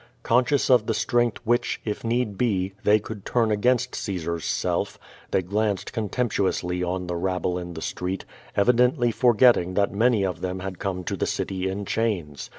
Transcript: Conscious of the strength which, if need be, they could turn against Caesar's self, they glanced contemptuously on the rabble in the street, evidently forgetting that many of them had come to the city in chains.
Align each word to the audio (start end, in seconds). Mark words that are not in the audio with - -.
Conscious 0.23 0.71
of 0.71 0.87
the 0.87 0.95
strength 0.95 1.37
which, 1.43 1.79
if 1.85 2.03
need 2.03 2.35
be, 2.35 2.73
they 2.83 2.97
could 2.97 3.23
turn 3.23 3.51
against 3.51 3.93
Caesar's 3.93 4.45
self, 4.45 4.97
they 5.29 5.43
glanced 5.43 5.93
contemptuously 5.93 6.81
on 6.81 7.05
the 7.05 7.15
rabble 7.15 7.59
in 7.59 7.75
the 7.75 7.83
street, 7.83 8.25
evidently 8.57 9.11
forgetting 9.11 9.75
that 9.75 9.93
many 9.93 10.25
of 10.25 10.41
them 10.41 10.61
had 10.61 10.79
come 10.79 11.03
to 11.03 11.15
the 11.15 11.27
city 11.27 11.69
in 11.69 11.85
chains. 11.85 12.49